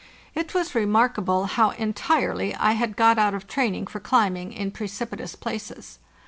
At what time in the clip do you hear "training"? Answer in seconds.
3.45-3.85